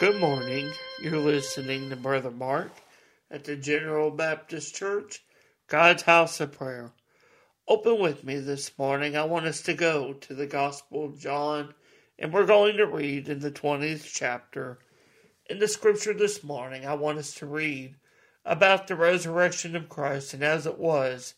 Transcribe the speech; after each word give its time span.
Good 0.00 0.18
morning. 0.18 0.72
You're 1.02 1.18
listening 1.18 1.90
to 1.90 1.96
Brother 1.96 2.30
Mark 2.30 2.72
at 3.30 3.44
the 3.44 3.54
General 3.54 4.10
Baptist 4.10 4.74
Church, 4.74 5.22
God's 5.66 6.04
House 6.04 6.40
of 6.40 6.52
Prayer. 6.52 6.92
Open 7.68 8.00
with 8.00 8.24
me 8.24 8.36
this 8.40 8.78
morning. 8.78 9.14
I 9.14 9.24
want 9.24 9.44
us 9.44 9.60
to 9.60 9.74
go 9.74 10.14
to 10.14 10.32
the 10.32 10.46
Gospel 10.46 11.04
of 11.04 11.20
John, 11.20 11.74
and 12.18 12.32
we're 12.32 12.46
going 12.46 12.78
to 12.78 12.86
read 12.86 13.28
in 13.28 13.40
the 13.40 13.50
20th 13.50 14.10
chapter. 14.10 14.78
In 15.50 15.58
the 15.58 15.68
scripture 15.68 16.14
this 16.14 16.42
morning, 16.42 16.86
I 16.86 16.94
want 16.94 17.18
us 17.18 17.34
to 17.34 17.44
read 17.44 17.96
about 18.42 18.86
the 18.86 18.96
resurrection 18.96 19.76
of 19.76 19.90
Christ 19.90 20.32
and 20.32 20.42
as 20.42 20.64
it 20.64 20.78
was 20.78 21.34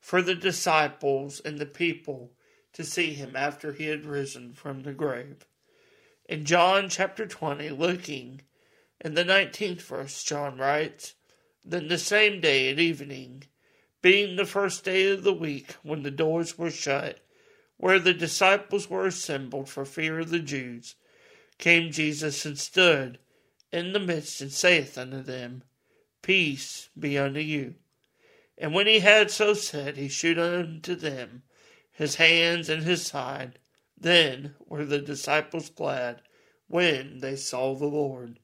for 0.00 0.20
the 0.20 0.34
disciples 0.34 1.38
and 1.38 1.60
the 1.60 1.64
people 1.64 2.32
to 2.72 2.82
see 2.82 3.14
him 3.14 3.36
after 3.36 3.72
he 3.72 3.86
had 3.86 4.04
risen 4.04 4.52
from 4.52 4.82
the 4.82 4.94
grave. 4.94 5.46
In 6.30 6.44
John 6.44 6.88
chapter 6.88 7.26
20, 7.26 7.70
looking 7.70 8.42
in 9.00 9.14
the 9.14 9.24
19th 9.24 9.82
verse, 9.82 10.22
John 10.22 10.58
writes, 10.58 11.14
Then 11.64 11.88
the 11.88 11.98
same 11.98 12.40
day 12.40 12.70
at 12.70 12.78
evening, 12.78 13.48
being 14.00 14.36
the 14.36 14.46
first 14.46 14.84
day 14.84 15.10
of 15.10 15.24
the 15.24 15.32
week, 15.32 15.72
when 15.82 16.04
the 16.04 16.10
doors 16.12 16.56
were 16.56 16.70
shut, 16.70 17.18
where 17.78 17.98
the 17.98 18.14
disciples 18.14 18.88
were 18.88 19.06
assembled 19.06 19.68
for 19.68 19.84
fear 19.84 20.20
of 20.20 20.30
the 20.30 20.38
Jews, 20.38 20.94
came 21.58 21.90
Jesus 21.90 22.46
and 22.46 22.56
stood 22.56 23.18
in 23.72 23.92
the 23.92 23.98
midst 23.98 24.40
and 24.40 24.52
saith 24.52 24.96
unto 24.96 25.22
them, 25.22 25.64
Peace 26.22 26.90
be 26.96 27.18
unto 27.18 27.40
you. 27.40 27.74
And 28.56 28.72
when 28.72 28.86
he 28.86 29.00
had 29.00 29.32
so 29.32 29.52
said, 29.52 29.96
he 29.96 30.06
shewed 30.06 30.38
unto 30.38 30.94
them 30.94 31.42
his 31.90 32.14
hands 32.14 32.68
and 32.68 32.84
his 32.84 33.04
side. 33.04 33.58
Then 33.98 34.54
were 34.60 34.86
the 34.86 35.00
disciples 35.00 35.68
glad 35.68 36.22
when 36.70 37.18
they 37.18 37.34
saw 37.34 37.74
the 37.74 37.84
Lord. 37.84 38.38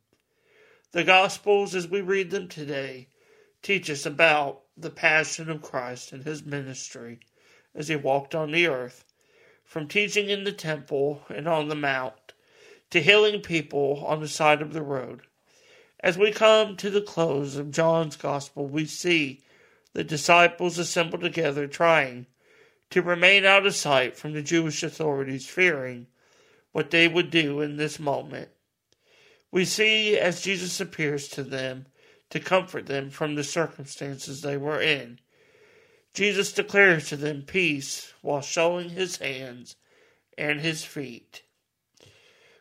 The 0.91 1.05
Gospels, 1.05 1.77
as 1.77 1.87
we 1.87 2.01
read 2.01 2.33
them 2.33 2.49
today, 2.49 3.07
teach 3.63 3.89
us 3.89 4.05
about 4.05 4.63
the 4.77 4.91
passion 4.91 5.49
of 5.49 5.63
Christ 5.63 6.13
and 6.13 6.25
his 6.25 6.45
ministry 6.45 7.21
as 7.73 7.87
he 7.87 7.95
walked 7.95 8.35
on 8.35 8.51
the 8.51 8.67
earth, 8.67 9.05
from 9.65 9.87
teaching 9.87 10.29
in 10.29 10.43
the 10.43 10.53
temple 10.53 11.23
and 11.29 11.47
on 11.47 11.69
the 11.69 11.77
mount 11.77 12.33
to 12.91 13.01
healing 13.01 13.43
people 13.43 14.05
on 14.05 14.21
the 14.21 14.29
side 14.29 14.61
of 14.61 14.73
the 14.73 14.83
road. 14.83 15.23
As 16.01 16.19
we 16.19 16.33
come 16.33 16.77
to 16.79 16.91
the 16.91 17.03
close 17.03 17.55
of 17.55 17.71
John's 17.71 18.17
Gospel, 18.17 18.67
we 18.67 18.87
see 18.87 19.43
the 19.93 20.03
disciples 20.03 20.79
assembled 20.79 21.23
together 21.23 21.69
trying 21.69 22.27
to 22.91 23.03
remain 23.03 23.45
out 23.45 23.67
of 23.67 23.77
sight 23.77 24.17
from 24.17 24.33
the 24.33 24.43
Jewish 24.43 24.83
authorities, 24.83 25.47
fearing 25.47 26.09
what 26.77 26.91
they 26.91 27.09
would 27.09 27.31
do 27.31 27.63
in 27.63 27.79
this 27.79 27.99
moment. 27.99 28.51
We 29.51 29.65
see 29.65 30.19
as 30.19 30.43
Jesus 30.43 30.79
appears 30.79 31.27
to 31.29 31.43
them 31.43 31.87
to 32.29 32.39
comfort 32.39 32.85
them 32.85 33.09
from 33.09 33.35
the 33.35 33.45
circumstances 33.45 34.43
they 34.43 34.59
were 34.59 34.79
in. 34.79 35.19
Jesus 36.13 36.53
declares 36.53 37.09
to 37.09 37.17
them 37.17 37.45
peace 37.47 38.13
while 38.21 38.43
showing 38.43 38.91
his 38.91 39.17
hands 39.17 39.77
and 40.37 40.61
his 40.61 40.85
feet. 40.85 41.45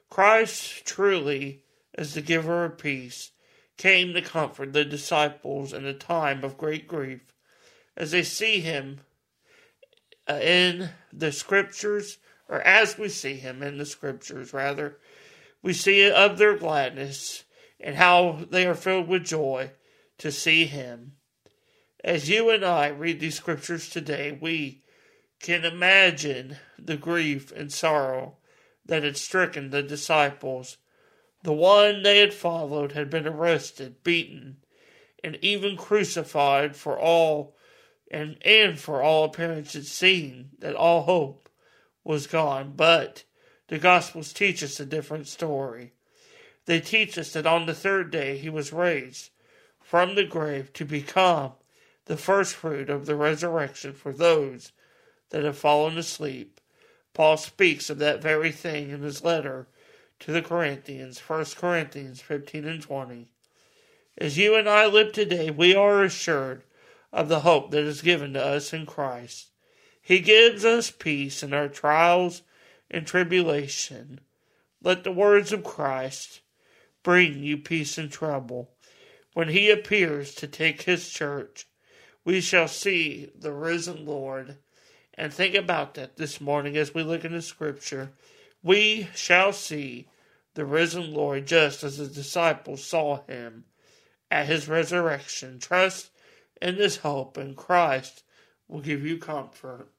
Christ, 0.09 0.86
truly, 0.86 1.66
as 1.93 2.13
the 2.13 2.21
giver 2.21 2.63
of 2.63 2.77
peace, 2.77 3.31
came 3.75 4.13
to 4.13 4.21
comfort 4.21 4.71
the 4.71 4.86
disciples 4.86 5.73
in 5.73 5.86
a 5.86 5.93
time 5.93 6.41
of 6.45 6.58
great 6.58 6.88
grief 6.88 7.33
as 7.97 8.11
they 8.11 8.23
see 8.23 8.61
him 8.61 9.02
uh, 10.26 10.36
in 10.36 10.92
the 11.11 11.33
scriptures, 11.33 12.17
or 12.48 12.61
as 12.61 12.98
we 12.98 13.10
see 13.10 13.36
him 13.36 13.64
in 13.64 13.78
the 13.78 13.86
scriptures, 13.86 14.54
rather, 14.54 14.98
we 15.61 15.73
see 15.73 16.10
of 16.10 16.38
their 16.38 16.58
gladness 16.58 17.44
and 17.80 17.95
how 17.95 18.45
they 18.50 18.67
are 18.67 18.76
filled 18.76 19.08
with 19.08 19.26
joy 19.26 19.72
to 20.20 20.32
see 20.32 20.66
him. 20.66 21.14
As 22.04 22.30
you 22.30 22.50
and 22.52 22.64
I 22.64 22.88
read 22.89 23.20
these 23.20 23.36
scriptures 23.36 23.89
today, 23.89 24.38
we 24.39 24.83
can 25.39 25.66
imagine 25.66 26.58
the 26.78 26.98
grief 26.98 27.52
and 27.52 27.72
sorrow 27.72 28.38
that 28.86 29.04
had 29.04 29.17
stricken 29.17 29.72
the 29.72 29.83
disciples. 29.83 30.77
The 31.44 31.54
one 31.54 32.04
they 32.04 32.20
had 32.20 32.33
followed 32.33 32.92
had 32.92 33.10
been 33.10 33.27
arrested, 33.27 34.04
beaten, 34.04 34.58
and 35.23 35.38
even 35.42 35.77
crucified 35.77 36.76
for 36.76 37.00
all 37.00 37.56
and, 38.12 38.38
and 38.45 38.80
for 38.80 39.02
all 39.02 39.26
appearances 39.26 39.92
seen 39.92 40.52
that 40.60 40.76
all 40.76 41.02
hope 41.04 41.45
was 42.05 42.27
gone. 42.27 42.73
But 42.77 43.26
the 43.67 43.80
Gospels 43.80 44.32
teach 44.32 44.64
us 44.64 44.80
a 44.80 44.86
different 44.86 45.27
story. 45.27 45.92
They 46.66 46.80
teach 46.80 47.17
us 47.17 47.33
that 47.33 47.45
on 47.45 47.66
the 47.66 47.73
third 47.73 48.11
day 48.11 48.38
he 48.38 48.49
was 48.49 48.71
raised 48.71 49.32
from 49.82 50.15
the 50.15 50.23
grave 50.23 50.71
to 50.73 50.86
become 50.86 51.52
the 52.05 52.17
first 52.17 52.55
fruit 52.55 52.89
of 52.89 53.05
the 53.05 53.15
resurrection 53.15 53.94
for 53.94 54.14
those 54.14 54.71
that 55.32 55.44
have 55.44 55.58
fallen 55.58 55.98
asleep. 55.98 56.61
Paul 57.14 57.38
speaks 57.38 57.89
of 57.89 57.98
that 57.99 58.21
very 58.21 58.52
thing 58.52 58.89
in 58.89 59.02
his 59.02 59.23
letter 59.23 59.67
to 60.20 60.32
the 60.32 60.42
Corinthians, 60.42 61.20
1 61.20 61.45
Corinthians 61.58 62.21
15 62.21 62.65
and 62.65 62.82
20. 62.82 63.30
As 64.17 64.38
you 64.38 64.55
and 64.55 64.70
I 64.70 64.86
live 64.86 65.11
today, 65.11 65.49
we 65.49 65.76
are 65.76 66.04
assured 66.04 66.64
of 67.11 67.30
the 67.30 67.42
hope 67.42 67.71
that 67.71 67.83
is 67.83 68.02
given 68.02 68.33
to 68.33 68.44
us 68.44 68.73
in 68.73 68.86
Christ. 68.86 69.49
He 70.08 70.20
gives 70.20 70.64
us 70.64 70.92
peace 70.92 71.42
in 71.42 71.52
our 71.52 71.67
trials 71.67 72.43
and 72.92 73.08
tribulation. 73.08 74.20
Let 74.83 75.04
the 75.04 75.11
words 75.11 75.52
of 75.52 75.64
Christ 75.64 76.42
bring 77.02 77.42
you 77.42 77.58
peace 77.58 77.98
in 77.98 78.10
trouble. 78.10 78.70
When 79.33 79.49
he 79.49 79.71
appears 79.71 80.36
to 80.36 80.48
take 80.48 80.83
his 80.83 81.10
church, 81.10 81.65
we 82.23 82.39
shall 82.39 82.67
see 82.67 83.32
the 83.36 83.52
risen 83.52 84.05
Lord. 84.05 84.58
And 85.15 85.33
think 85.33 85.55
about 85.55 85.95
that 85.95 86.17
this 86.17 86.39
morning 86.39 86.77
as 86.77 86.94
we 86.94 87.02
look 87.02 87.26
into 87.26 87.42
Scripture. 87.42 88.11
We 88.61 89.10
shall 89.15 89.54
see 89.54 90.08
the 90.54 90.65
risen 90.65 91.15
Lord 91.15 91.48
just 91.48 91.83
as 91.83 91.98
the 91.98 92.05
disciples 92.05 92.83
saw 92.83 93.23
him 93.23 93.65
at 94.30 94.45
his 94.45 94.67
resurrection. 94.67 95.58
Trust 95.58 96.11
in 96.61 96.76
this 96.77 96.98
hope 96.98 97.38
and 97.38 97.58
Christ 97.58 98.21
will 98.67 98.82
give 98.82 99.04
you 99.04 99.17
comfort. 99.17 99.89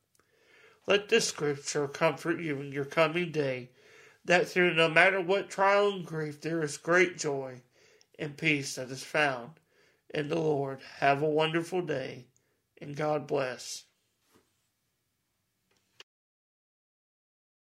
Let 0.86 1.08
this 1.08 1.28
scripture 1.28 1.88
comfort 1.88 2.40
you 2.40 2.60
in 2.60 2.70
your 2.70 2.84
coming 2.84 3.32
day, 3.32 3.70
that 4.24 4.48
through 4.48 4.74
no 4.74 4.88
matter 4.88 5.20
what 5.20 5.50
trial 5.50 5.92
and 5.92 6.06
grief 6.06 6.40
there 6.40 6.62
is 6.62 6.76
great 6.76 7.18
joy 7.18 7.62
and 8.18 8.36
peace 8.36 8.76
that 8.76 8.90
is 8.90 9.02
found 9.02 9.52
in 10.14 10.28
the 10.28 10.38
Lord. 10.38 10.80
Have 10.98 11.22
a 11.22 11.28
wonderful 11.28 11.82
day, 11.82 12.26
and 12.80 12.96
God 12.96 13.26
bless. 13.26 13.84